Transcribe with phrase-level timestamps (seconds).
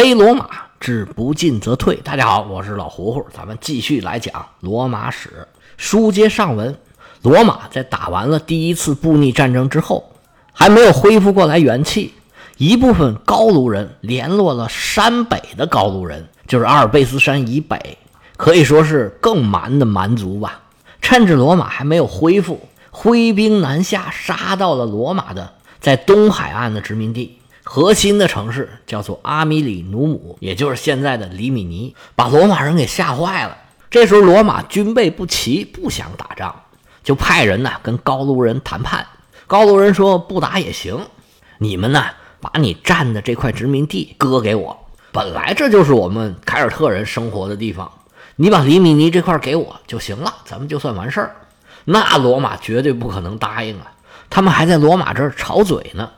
[0.00, 0.48] 黑罗马
[0.78, 1.96] 之不进则退。
[1.96, 5.48] 大家好，我是老胡胡，咱们继续来讲罗马史。
[5.76, 6.78] 书接上文，
[7.22, 10.12] 罗马在打完了第一次布匿战争之后，
[10.52, 12.14] 还没有恢复过来元气，
[12.58, 17.98] 一部分高卢人联络了山北的高卢人，就是阿尔卑斯山以北，
[18.36, 20.60] 可以说是更蛮的蛮族吧。
[21.02, 27.37] 趁着罗马还没有恢复，挥兵南下，杀到了罗马的在东海岸的殖民地。
[27.70, 33.54] 核心的城市叫做阿米里努姆，也就是现在的里米尼，把罗马人给吓坏了。
[33.90, 36.62] 这时候罗马军备不齐，不想打仗，
[37.04, 39.06] 就派人呢跟高卢人谈判。
[39.46, 40.98] 高卢人说不打也行，
[41.58, 42.06] 你们呢
[42.40, 44.74] 把你占的这块殖民地割给我，
[45.12, 47.92] 本来这就是我们凯尔特人生活的地方，
[48.36, 51.36] 你把里米尼这块给我就行了，咱们就算完事儿。
[51.84, 53.92] 那罗马绝对不可能答应啊，
[54.30, 56.08] 他们还在罗马这儿吵嘴呢。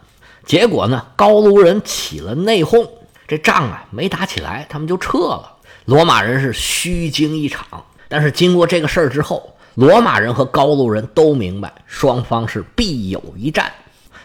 [0.45, 2.89] 结果呢，高卢人起了内讧，
[3.29, 5.53] 这仗啊没打起来，他们就撤了。
[5.85, 7.65] 罗马人是虚惊一场。
[8.09, 13.70] 但是经过这个事儿之后，罗马人和高卢人都明白，双方是必有一战。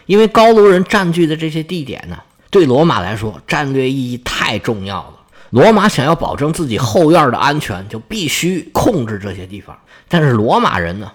[0.06, 2.18] 因为高卢人占据的这些地点呢，
[2.50, 5.12] 对罗马来说战略意义太重要了。
[5.50, 9.78] 罗马想要保证自己后院的安全，就必须控制这些地方。
[10.08, 11.10] 但是罗马人呢，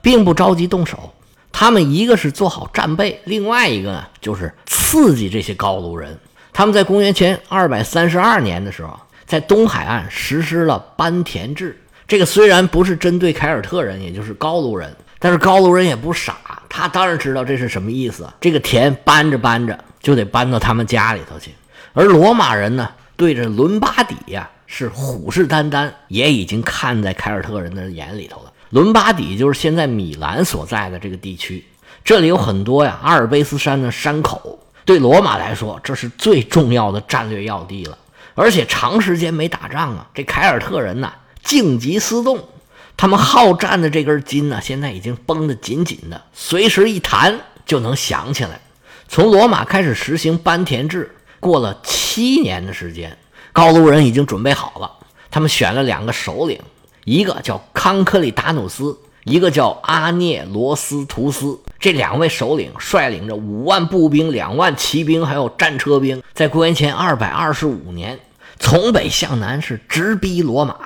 [0.00, 1.12] 并不着急动手。
[1.52, 6.18] 他们一个是做好战备，另外一个呢就是刺激这些高卢人。
[6.52, 11.78] 他们在公元前二百三十二年的时候，在东海岸实施了班田制。
[12.08, 16.36] 这个虽然不是针对凯尔特人，也就是高卢人，但是高卢人也不傻，
[16.68, 18.28] 他当然知道这是什么意思。
[18.40, 21.52] 这个田搬着搬着就得搬到他们家里头去。
[21.94, 28.51] 而罗马人呢，对着伦巴底呀是虎视眈眈，也已经看在凯尔特人的眼里头了。
[28.72, 31.62] 伦巴底就是现在米兰所在的这个地区，
[32.02, 37.98] 这里有很多呀阿尔卑斯山的山口，对罗马来说这是最重要的战略要地了。
[38.34, 41.12] 而且长时间没打仗啊，这凯尔特人呐
[41.44, 42.48] 静极思动，
[42.96, 48.58] 他们好战的这根筋呢现在已经绷得紧紧的，随时一弹就能响起来。
[49.06, 53.18] 从罗马开始实行班田制，过了七年的时间，
[53.52, 54.90] 高卢人已经准备好了，
[55.30, 56.58] 他们选了两个首领。
[57.04, 61.58] 一个叫康克里达努斯，一个叫阿涅罗斯图斯。
[61.80, 68.20] 这两位首领率领着五万步兵、两万骑兵，还有战车兵，在公元前二百二十五年
[68.60, 70.76] 从北向南是直逼罗马。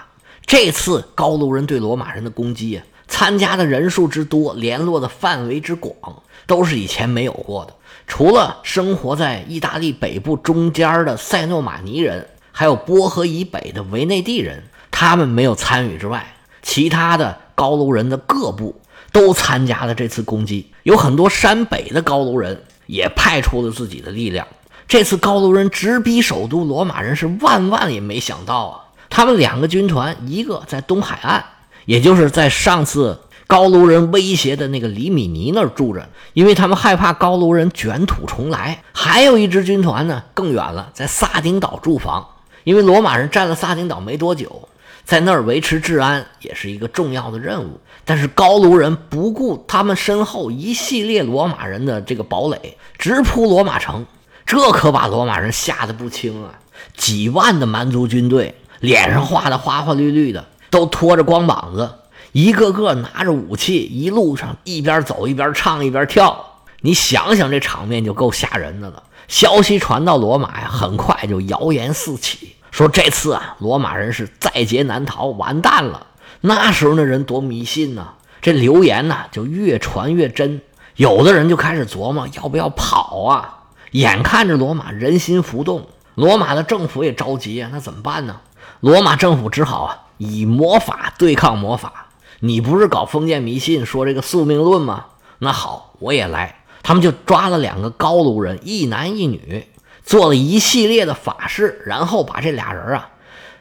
[0.47, 7.75] 这次高卢人对罗马人的攻击啊，参加的人数之多，联络的范围之广，都是以前没有过的。
[8.07, 14.63] 除了生活在意大利北部中间的塞诺马尼人，还有波河以北的维内蒂人。
[14.99, 16.27] 他们没有参与之外，
[16.63, 18.81] 其他的高卢人的各部
[19.13, 20.73] 都参加了这次攻击。
[20.85, 24.49] 有很多山北的高卢人也派出了自己的力量。
[24.89, 28.81] 这次高卢人直逼首都，罗马人是万万也没想到啊！
[29.11, 31.45] 他们两个军团，一个在东海岸，
[31.85, 42.27] 也就是在上次高卢人威胁的那个里米尼那儿住着，因为他们害怕高卢人卷土重来；还有一支军团呢，更远了，在萨丁岛驻防，
[42.65, 44.67] 因为罗马人占了萨丁岛没多久。
[45.07, 54.05] 在那儿维持治安也是一个重要的任务，但是高卢人不顾他们身后一系列罗马人的这个堡垒，直扑罗马城，
[54.45, 56.59] 这可把罗马人吓得不轻啊！
[56.97, 61.89] 几万的蛮族军队，脸上画的花花绿绿的，都拖着光膀子，
[62.33, 69.05] 一个个拿着武器，一路上一边走一边唱一边跳，你想想这场面就够吓人的了。
[69.29, 72.56] 消息传到罗马呀，很快就谣言四起。
[72.77, 76.09] 说这次啊，罗马人是在劫难逃，完蛋了。
[76.43, 78.09] 那时候那人多迷信呢，
[78.43, 80.61] 这流言呢就越传越真。
[80.97, 83.61] 有的人就开始琢磨要不要跑啊。
[83.93, 88.43] 眼看着罗马人心浮动，罗马的政府也着急啊，那怎么办呢？
[88.81, 92.09] 罗马政府只好啊以魔法对抗魔法。
[92.41, 95.07] 你不是搞封建迷信，说这个宿命论吗？
[95.39, 96.57] 那好，我也来。
[96.83, 99.67] 他们就抓了两个高卢人，一男一女。
[100.07, 103.11] 做了一系列的法事，然后把这俩人啊，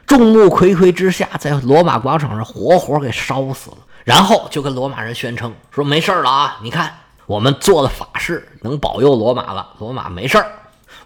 [0.06, 3.78] 众目睽睽之下，在罗马广场上活活给烧死了。
[4.04, 10.40] 然后就跟罗马人宣称说：“没事了啊，你看我们做了法事，能保佑罗马了，罗马没事。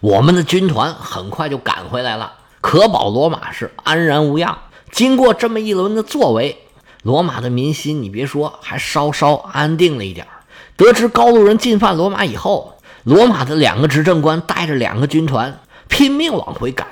[0.01, 4.55] 我们的军团很快就赶回来了，可保罗马是安然无恙。
[4.91, 6.59] 经过这么一轮的作为，
[7.01, 10.27] 罗马的民心，你别说，还稍稍安定了一点
[10.77, 12.75] 得知高卢人进犯罗马以后。
[13.03, 16.87] 罗马的两个执政官带着两个军团拼命往回赶，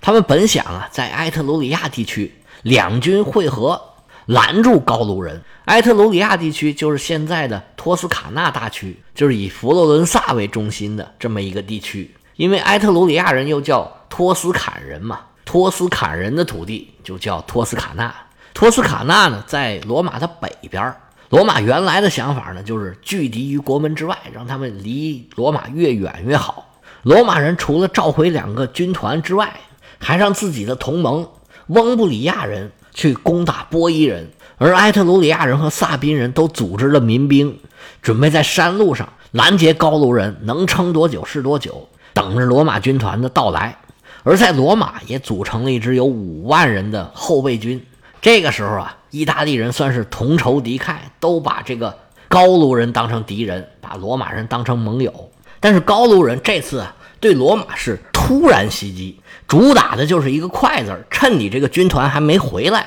[0.00, 3.80] 他们本想啊，在埃特鲁里亚地区两军会合，
[4.26, 5.42] 拦住高卢人。
[5.66, 12.12] 埃特鲁里亚地区就是现在的托斯卡纳大区，就是以佛罗伦萨为中心的这么一个地区。
[12.34, 18.12] 因为埃特鲁里亚人又叫托斯坎人嘛，托斯坎人的土地就叫托斯卡纳。
[18.52, 20.92] 托斯卡纳呢，在罗马的北边。
[21.32, 26.78] 罗马原来的想法呢，就是拒敌于国门之外，让他们离罗马越远越好。
[27.04, 29.50] 罗马人除了召回两个军团之外，
[29.98, 31.26] 还让自己的同盟
[31.68, 37.58] 翁布里亚人去攻打波伊人，而埃特鲁里亚人和萨宾人都组织了民兵，
[38.02, 43.78] 准备在山路上拦截高卢人，能撑多久是多久，等着罗马军团的到来。
[44.22, 47.82] 而在罗马也组成了一支有五万人的后备军。
[48.22, 51.98] 这个时候啊，意大利人算是同仇敌忾，都把这个
[52.28, 55.32] 高卢人当成敌人，把罗马人当成盟友。
[55.58, 62.86] 但是高卢人这次啊，对罗马是突然袭击，主打的就是一个快字儿趁你这个军团还没回来，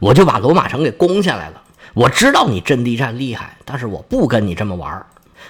[0.00, 1.62] 我就把罗马城给攻下来了。
[1.94, 5.06] 我知道你阵地战厉害，但是我不跟你这么玩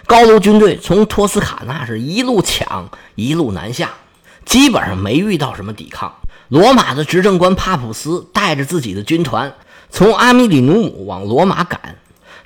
[0.06, 3.90] 高卢军队从托斯卡纳是一路抢，一路南下，
[4.44, 6.14] 基本上没遇到什么抵抗。
[6.54, 9.52] 罗马的执政官帕普斯带着自己的军团
[9.90, 11.96] 从阿米里努姆往罗马赶。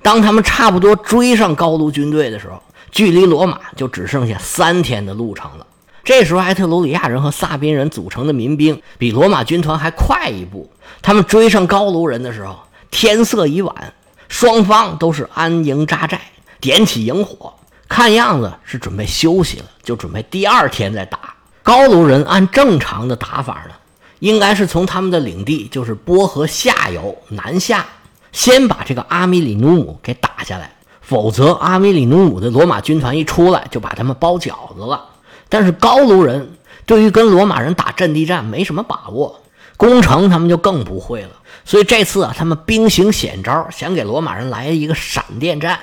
[0.02, 2.58] 当他们差不多追上高卢军队的时候，
[2.90, 5.66] 距离罗马就只剩下三天的路程了。
[6.02, 10.72] 这时候，埃特鲁里亚人和萨宾人组成的民兵比罗马军团还快一步。
[11.02, 12.58] 他们追上高卢人的时候，
[12.90, 13.92] 天色已晚，
[14.30, 16.18] 双方都是安营扎寨，
[16.60, 17.52] 点起营火，
[17.86, 21.18] 看样子是准备休息了，就准备第二天再打。
[21.62, 23.74] 高卢人按正常的打法呢。
[24.20, 27.86] 应该是从他们的领地，就是波河下游南下，
[28.32, 35.04] 先把这个阿米里努姆给打下来，否则阿米里努姆的罗马军团一出来，就把他们包饺子了。
[35.48, 39.40] 但是高卢人对于跟罗马人打阵地战没什么把握，
[39.76, 41.30] 攻城他们就更不会了。
[41.64, 45.78] 所以这次啊，他们兵行险招，想给罗马人来一个闪电战。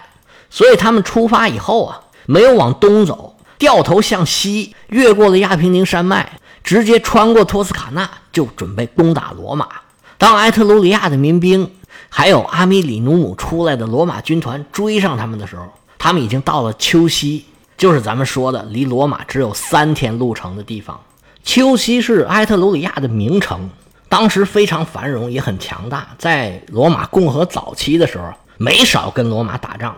[0.49, 6.39] 所以他们出发以后啊，没有往东走，掉头向西，越过了亚平宁山脉。
[6.65, 9.67] 直接穿过托斯卡纳，就准备攻打罗马。
[10.17, 11.69] 当埃特鲁里亚的民兵
[12.09, 15.67] 还有阿米里努姆出来的罗马军团追上他们的时候，
[15.99, 17.45] 他们已经到了丘西，
[17.77, 20.99] 就是咱们说的离罗马只有三天路程的地方。
[21.43, 23.69] 丘西是埃特鲁里亚的名城，
[24.09, 26.07] 当时非常繁荣，也很强大。
[26.17, 29.95] 在罗马共和早期的时候，没少跟罗马打仗。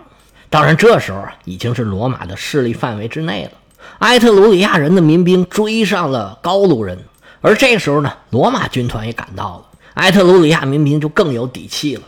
[0.49, 3.51] 当然，这时候已经是罗马的势力范围之内了。
[3.99, 6.97] 埃特鲁里亚人的民兵追上了高卢人，
[7.41, 12.03] 而这时候呢，罗马军团也赶到了，埃特鲁里亚民兵就更有底气了，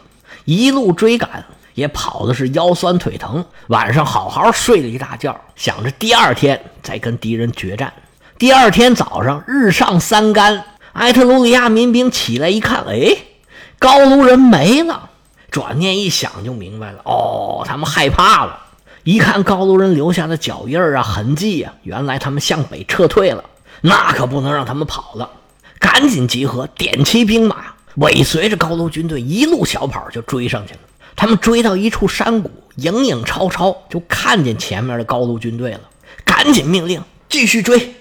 [0.46, 1.44] 一路追赶，
[1.74, 7.92] 也跑的是腰酸腿疼，晚上好好睡了一大觉，想着第二天再跟敌人决战。
[8.38, 13.18] 第二天早上日上三竿，埃特鲁里亚民兵起来一看，哎，
[13.80, 15.10] 高卢人没了，
[15.50, 18.68] 转念一想就明白了，哦，他们害怕了。
[19.04, 23.44] 一看高卢人留下的脚印儿啊、痕迹啊，原来他们向北撤退了，
[23.81, 25.30] 那可不能让他们跑了，
[25.80, 27.57] 赶紧集合，点齐兵马，
[27.96, 30.80] 尾随着高卢军队一路小跑就追上去了。
[31.16, 35.81] 他们追到一处山谷，影影绰绰就看见前面的高卢军队了，
[36.25, 37.95] 赶紧命令继续追。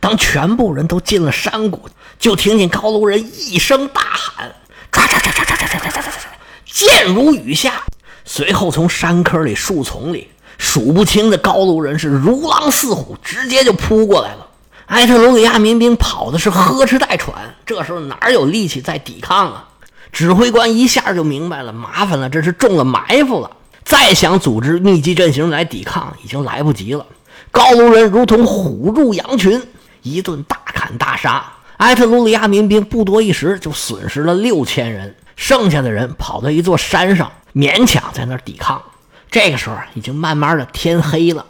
[0.00, 1.88] 当全部人都进了山谷，
[2.18, 4.52] 就听见高卢人一声大喊
[4.90, 6.24] ：“唰唰唰唰唰唰唰唰唰唰，
[6.66, 7.82] 箭如雨下。”
[8.24, 10.28] 随后从山坑里、树丛里。
[10.58, 14.46] 数不清的高卢人是如狼似虎，直接就扑过来了。
[14.86, 17.34] 埃特鲁里亚民兵跑的是呵哧带喘，
[17.66, 19.68] 这时候哪有力气再抵抗啊？
[20.12, 23.50] 指挥官一下就明白了，麻烦了，这是中了埋伏了。
[23.82, 27.04] 再想组织密集阵型来抵抗，已经来不及了。
[27.50, 29.60] 高卢人如同虎入羊群，
[30.02, 31.44] 一顿大砍大杀。
[31.78, 38.82] 埃特鲁里亚民兵不多一时就损失了六千人，剩下的人跑到一座山上，勉强在那儿抵抗。
[39.30, 41.46] 这个时候已经慢慢的天黑了，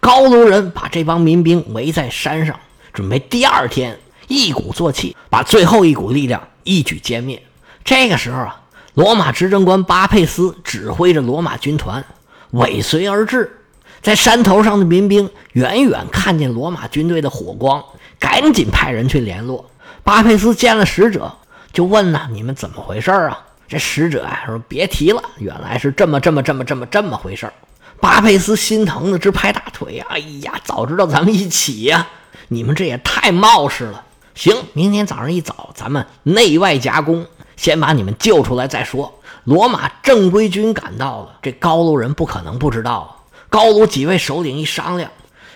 [0.00, 2.58] 高卢人把这帮民兵围在山上，
[2.92, 7.42] 准备第二天一鼓作气把最后一股力量一举歼灭。
[7.84, 8.60] 这个时候啊，
[8.94, 12.04] 罗马执政官巴佩斯指挥着罗马军团
[12.52, 13.60] 尾随而至，
[14.00, 17.84] 在山头上的民兵远远看见罗马军队的火光，
[18.18, 19.70] 赶紧派人去联络。
[20.02, 21.36] 巴佩斯见了使者，
[21.72, 27.52] 就问呢：“你们怎么回事啊？”这使者啊说：“别提了，原来是这么这么这么这么这么回事。”
[28.00, 32.06] 巴佩斯心疼的直拍大腿哎呀，早知道咱们一起呀！
[32.46, 34.04] 你们这也太冒失了。
[34.34, 39.20] 行，明天早上一早，咱们内外夹攻，先把你们救出来再说。
[39.44, 43.24] 罗马正规军赶到了，这高卢人不可能不知道。
[43.50, 45.10] 高卢几位首领一商量，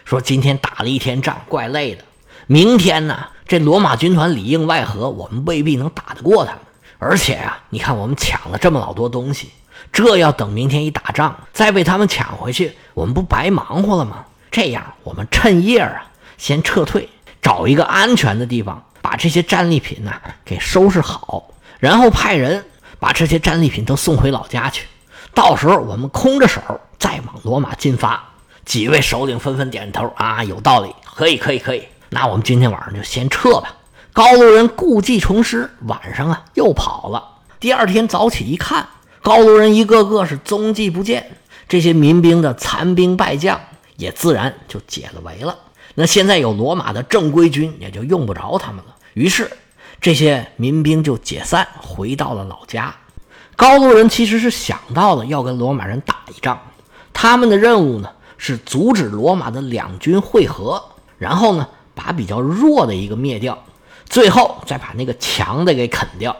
[0.04, 2.02] 说：“今天打了一天仗，怪累的。
[2.48, 6.60] 明天呢，这罗马军团里应外合，我们未必能打得过他们。”
[7.02, 9.50] 而且呀，你看我们抢了这么老多东西，
[9.92, 14.24] 这要等明天一打仗再被他们抢回去，我们不白忙活了吗？
[14.52, 16.04] 这样，我们趁夜啊，
[16.38, 17.08] 先撤退，
[17.42, 20.12] 找一个安全的地方，把这些战利品呢
[20.44, 21.42] 给收拾好，
[21.80, 22.64] 然后派人
[23.00, 24.86] 把这些战利品都送回老家去。
[25.34, 26.60] 到时候我们空着手
[27.00, 28.22] 再往罗马进发。
[28.64, 31.82] 几位首领纷纷点头啊，有道理，可以，可以，可以。
[32.10, 33.74] 那我们今天晚上就先撤吧。
[34.14, 37.24] 高卢人故技重施，晚上啊又跑了。
[37.58, 38.86] 第二天早起一看，
[39.22, 43.58] 高卢人一个个是踪迹不见，这些民兵的残兵败将
[43.96, 45.56] 也自然就解了围了。
[45.94, 48.94] 那现在有罗马的正规军，也就用不着他们了。
[49.14, 49.50] 于是
[49.98, 52.94] 这些民兵就解散，回到了老家。
[53.56, 56.60] 高卢人其实是想到了要跟罗马人打一仗，
[57.14, 58.10] 他们的任务呢？
[58.36, 60.82] 是阻止罗马的两军会合，
[61.16, 63.56] 然后呢，把比较弱的一个灭掉，
[64.12, 66.36] 最后再把那个强的给啃掉，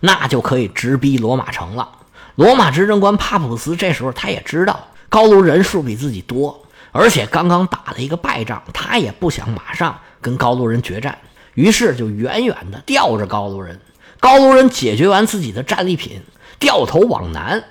[0.00, 1.88] 那就可以直逼罗马城了。
[2.34, 4.78] 罗马执政官帕普斯这时候他也知道
[5.08, 11.16] 高卢人数比自己多，而且刚刚打了一个败仗，他也不想马上跟高卢人决战，
[11.54, 13.80] 于是就远远的吊着高卢人。
[14.20, 16.22] 高卢人解决完自己的战利品，
[16.58, 17.64] 掉头往南，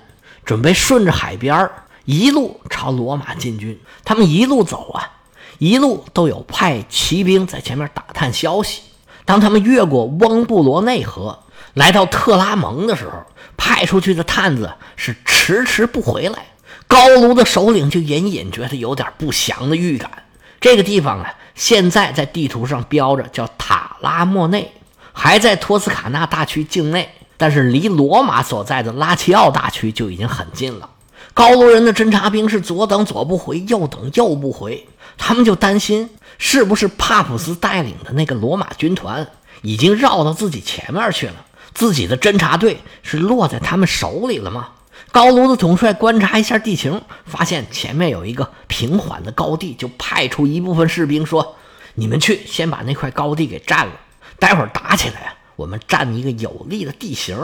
[0.44, 1.70] 准备顺着海边。
[2.04, 5.12] 一路朝罗马进军，他们一路走啊，
[5.58, 8.82] 一路都有派骑兵在前面打探消息。
[9.24, 11.38] 当他们越过翁布罗内河，
[11.74, 13.24] 来到特拉蒙的时候，
[13.56, 16.46] 派出去的探子是迟迟不回来。
[16.86, 20.10] 高卢的首领就隐隐觉得有点不祥的预感。
[20.60, 24.72] 这个地方啊，现在在地图上标着叫塔拉莫内，
[25.12, 30.90] 还在托斯卡纳大区境内，但是离罗马所在的拉齐奥大区就已经很近了。
[31.32, 34.86] 高卢人的侦察兵是左等左不回，右等右不回，
[35.18, 39.26] 他们就担心是不是帕普斯带领的那个罗马军团
[39.62, 41.34] 已经绕到自己前面去了，
[41.74, 44.68] 自己的侦察队是落在他们手里了吗？
[45.10, 51.56] 高卢的统帅观察一下地形，发现前面有一个平缓的高地，就派出一部分士兵说
[51.94, 53.92] ：“你们去先把那块高地给占了，
[54.38, 57.36] 待会儿打起来，我们占一个有利的地形。”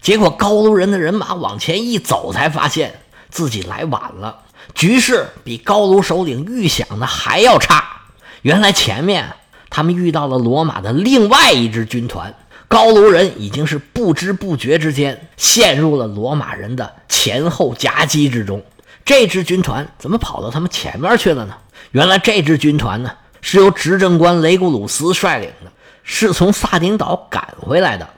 [0.00, 3.00] 结果高卢人的人马往前一走，才发现。
[3.30, 4.42] 自己来晚了，
[4.74, 8.01] 局势比高卢首领预想的还要差。
[8.42, 9.32] 原来前面
[9.70, 12.34] 他们遇到了罗马的另外一支军团，
[12.68, 18.62] 高卢人已经是不知不觉之间陷入了罗马人的前后夹击之中。
[19.04, 21.54] 这支军团怎么跑到他们前面去了呢？
[21.92, 25.70] 原来这支军团呢是由执政官雷古鲁斯率领的，
[26.02, 28.08] 是从萨丁岛赶回来的。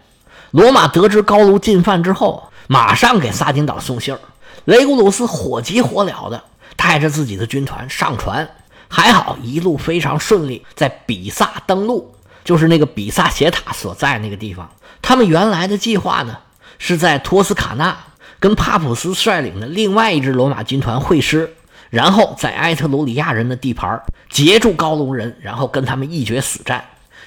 [0.51, 4.21] 罗马得知高卢进犯之后，马上给萨丁岛送信儿。
[4.65, 6.43] 雷古鲁斯火急火燎的
[6.77, 8.49] 带着自己的军团上船，
[8.95, 14.71] 还好一路非常顺利，在比萨登陆，就是那个比萨斜塔所在那个地方。
[15.03, 16.39] 他们原来的计划呢，
[16.79, 17.99] 是在托斯卡纳
[18.39, 21.53] 跟帕普斯率领的另外一支罗马军团会师，
[21.91, 26.85] 然后在埃特鲁里亚人的地盘截住高卢人，然后跟他们一决死战。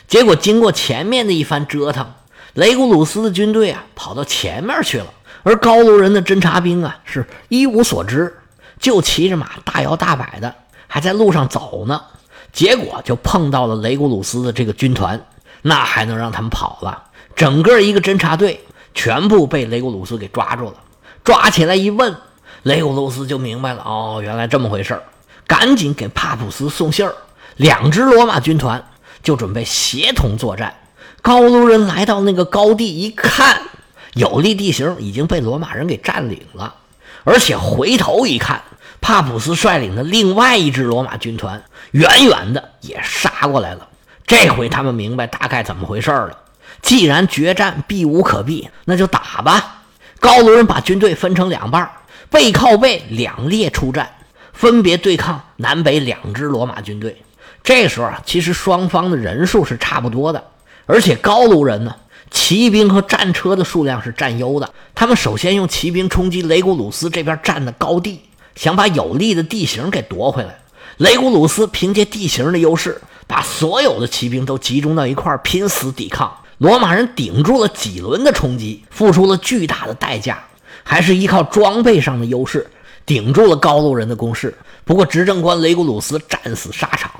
[0.07, 2.13] 结果经过前面的一番折腾，
[2.53, 5.07] 雷古鲁斯的军队啊跑到前面去了。
[5.43, 8.37] 而高卢人的侦察兵啊，是一无所知，
[8.79, 10.55] 就骑着马大摇大摆的，
[10.87, 12.01] 还在路上走呢。
[12.53, 15.27] 结果就碰到了雷古鲁斯的这个军团，
[15.61, 17.03] 那还能让他们跑了？
[17.35, 18.65] 整个一个侦察队
[18.95, 20.75] 全部被雷古鲁斯给抓住了。
[21.23, 22.15] 抓起来一问，
[22.63, 24.99] 雷古鲁斯就明白了，哦，原来这么回事
[25.45, 27.13] 赶紧给帕普斯送信儿，
[27.57, 28.83] 两支罗马军团
[29.21, 30.73] 就准备协同作战。
[31.21, 33.61] 高卢人来到那个高地一看。
[34.13, 36.73] 有利地形已经被罗马人给占领了，
[37.23, 38.63] 而且回头一看，
[39.01, 43.87] 帕普斯率领的另外一支罗马军团远远的也杀过来了。
[44.25, 46.37] 这回他们明白大概怎么回事了。
[46.81, 49.83] 既然决战避无可避，那就打吧。
[50.19, 51.89] 高卢人把军队分成两半，
[52.29, 54.09] 背靠背两列出战，
[54.53, 57.23] 分别对抗南北两支罗马军队。
[57.63, 60.43] 这时候啊，其实双方的人数是差不多的，
[60.85, 61.95] 而且高卢人呢。
[62.29, 64.69] 骑兵和战车的数量是占优的。
[64.93, 68.19] 他们首先用骑兵冲击雷古鲁斯这边占的高地，
[68.57, 70.57] 想把有利的地形给夺回来。
[70.97, 76.35] 雷古鲁斯凭借地形的优势，把所有的骑兵都集中到一块拼死抵抗。
[76.57, 80.43] 罗马人顶住了几轮的冲击，付出了巨大的代价，
[80.83, 82.67] 还是依靠装备上的优势
[83.05, 84.53] 顶住了高卢人的攻势。
[84.83, 87.11] 不过，执政官雷古鲁斯战死沙场。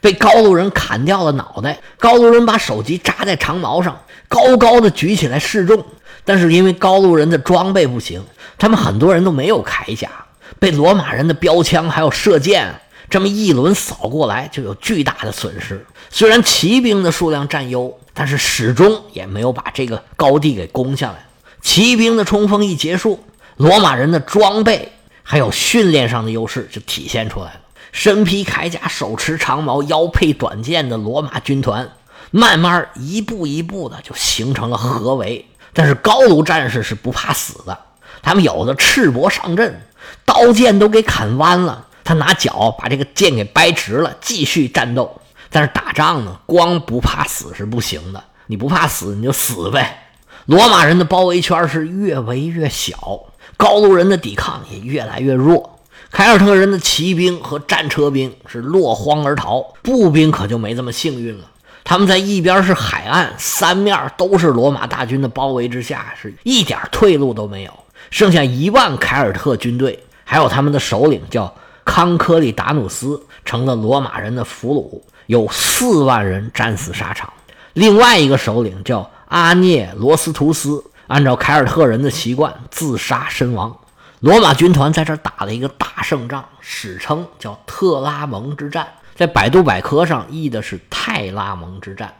[0.00, 5.84] 被高卢人砍掉了脑袋，高卢人把首级扎在长矛上，高高的举起来示众。
[6.24, 8.24] 但是因为高卢人的装备不行，
[8.56, 10.10] 他们很多人都没有铠甲，
[10.58, 12.74] 被罗马人的标枪还有射箭
[13.08, 15.84] 这么一轮扫过来，就有巨大的损失。
[16.10, 21.26] 虽然骑兵的数量占优，但是始终也没有把这个高地给攻下来。
[21.60, 23.22] 骑兵的冲锋一结束，
[23.56, 24.92] 罗马人的装备
[25.22, 27.60] 还有训练上的优势就体现出来了。
[27.92, 31.90] 身披铠甲、手持长矛、腰佩短剑的罗马军团，
[32.30, 35.44] 慢慢一步一步的就形成了合围。
[35.72, 37.76] 但是高卢战士是不怕死的，
[38.22, 39.80] 他们有的赤膊上阵，
[40.24, 45.20] 刀剑都给砍弯了，他拿脚把这个剑给掰直了，继续战斗。
[45.50, 50.12] 但是打仗呢，光不怕死是不行的，你不怕死你就死呗。
[50.46, 53.24] 罗马人的包围圈是越围越小，
[53.56, 55.78] 高卢人的抵抗也越来越弱。
[56.10, 61.44] 凯尔特人的骑兵和战车兵是落荒而逃，步兵可就没这么幸运了。
[61.84, 67.72] 他们在一边是海岸，三面都是罗马大军的包围之下，是一点退路都没有。
[68.08, 71.54] 剩下一万凯尔特军队，还有他们的首领叫
[71.84, 77.32] 康科里达努斯，成了罗马人的俘虏，有四万人战死沙场。
[77.72, 83.76] 另外一个首领叫阿涅罗斯图斯，按照凯尔特人的习惯自杀身亡。
[84.20, 92.12] 罗马军团在这打了一个大胜仗，史称叫特拉蒙之战，在百度百科上译的是泰拉蒙之战。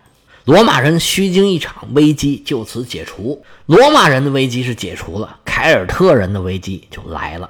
[0.51, 3.41] 罗马人虚惊一场，危机就此解除。
[3.67, 7.49] 罗马人的危机是解除了，凯尔特人的危机就来了。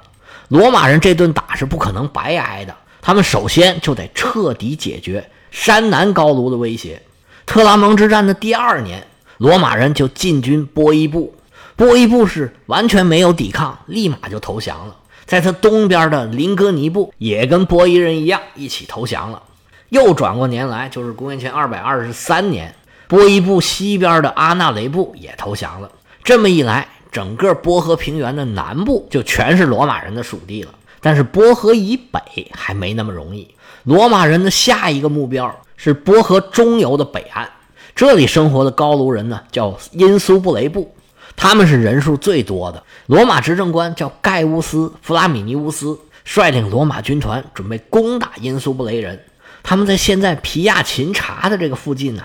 [0.49, 7.01] 罗马人这顿打是不可能白挨的，他们首先就得彻底解决山南高卢的威胁。
[7.47, 9.07] 特拉蒙之战的第二年，
[9.39, 11.33] 罗马人就进军波伊布。
[11.75, 14.95] 波伊布是完全没有抵抗，立马就投降了。
[15.25, 19.41] 在他东边的林格尼布也跟波伊人一样一起投降了。
[19.89, 22.73] 又转过年来，就是公元前二百二十三年，
[23.11, 25.91] 波伊布西边的阿纳雷布也投降了。
[26.23, 30.73] 这么一来，整个波河平原的南部就全是罗马人的属地了。
[31.01, 33.53] 但是波河以北还没那么容易。
[33.83, 37.49] 罗马人的下一个目标是波河中游的北岸，
[37.93, 40.95] 这里生活的高卢人呢，叫因苏布雷布。
[41.35, 42.81] 他们是人数最多的。
[43.07, 49.21] 罗马执政官叫盖乌斯·弗拉米尼乌斯，率领罗马军团准备攻打因苏布雷人。
[49.61, 52.23] 他们在现在皮亚琴察的这个附近呢，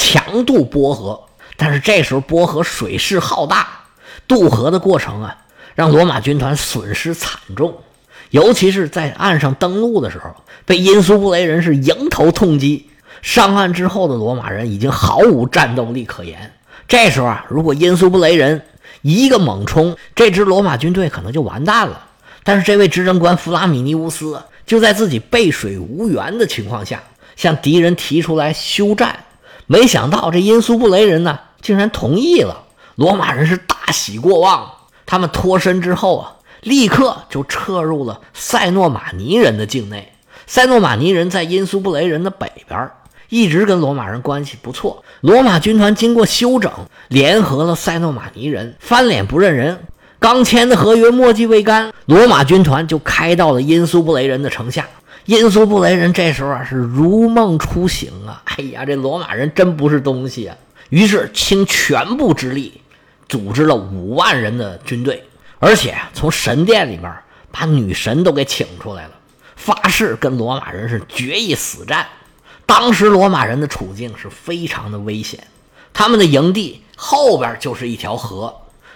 [0.00, 1.20] 强渡波河。
[1.58, 3.68] 但是这时候波河水势浩大，
[4.26, 5.36] 渡河的过程啊，
[5.74, 7.76] 让罗马军团损失惨重。
[8.30, 10.34] 尤其是在岸上登陆的时候，
[10.64, 12.88] 被因苏布雷人是迎头痛击。
[13.20, 16.50] 上岸之后的罗马人已经毫无战斗力可言。
[16.88, 18.62] 这时候啊，如果因苏布雷人
[19.02, 22.06] 一个猛冲，这支罗马军队可能就完蛋了。
[22.42, 27.02] 但是这位执政官弗拉米尼乌斯就在自己背水无援的情况下，
[27.36, 29.24] 向敌人提出来休战。
[29.70, 32.64] 没想到这因苏布雷人呢，竟然同意了。
[32.96, 34.68] 罗马人是大喜过望，
[35.06, 40.12] 他们脱身之后啊，立刻就撤入了塞诺马尼人的境内。
[40.48, 42.90] 塞诺马尼人在因苏布雷人的北边。
[43.28, 45.04] 一直跟罗马人关系不错。
[45.20, 46.72] 罗马军团经过休整，
[47.06, 49.84] 联合了塞诺马尼人，翻脸不认人。
[50.18, 54.84] 刚签的合约墨迹未干，罗马军团就开到了因苏布雷人的城下。
[55.30, 58.42] 因苏布雷人这时候啊是如梦初醒啊！
[58.46, 60.56] 哎呀，这罗马人真不是东西啊！
[60.88, 62.80] 于是倾全部之力，
[63.28, 65.22] 组织了五万人的军队，
[65.60, 67.14] 而且从神殿里面
[67.52, 69.12] 把女神都给请出来了，
[69.54, 72.04] 发誓跟罗马人是决一死战。
[72.66, 75.46] 当时罗马人的处境是非常的危险，
[75.92, 78.52] 他们的营地后边就是一条河，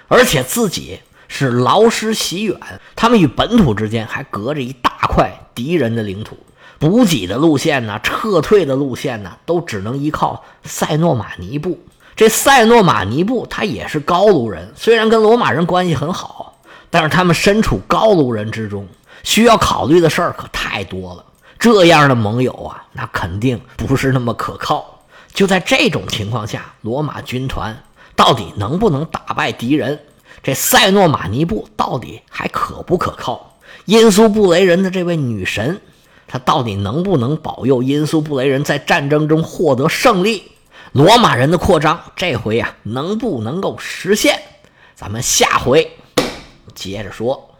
[0.08, 2.58] 而且自己是劳师袭远，
[2.94, 6.36] 他们与本土之间还隔着一大块敌人的领土，
[6.78, 11.78] 补给的路线呢，撤退的路线呢，都只能依靠塞诺马尼布。
[12.16, 16.58] 这塞诺马尼布他也是高卢人，虽然跟罗马人关系很好，
[16.88, 18.86] 但是他们身处高卢人之中，
[19.24, 21.24] 需要考虑的事儿可太多了。
[21.58, 25.00] 这样的盟友啊，那肯定不是那么可靠。
[25.32, 27.76] 就在这种情况下，罗马军团
[28.14, 29.98] 到底能不能打败敌人？
[30.44, 33.56] 这塞诺马尼布到底还可不可靠？
[33.86, 35.80] 因苏布雷人的这位女神，
[36.26, 40.52] 她到底能不能保佑因苏布雷人在战争中获得胜利？
[40.92, 44.38] 罗马人的扩张这回呀，能不能够实现？
[44.94, 45.90] 咱们下回
[46.74, 47.50] 接着说。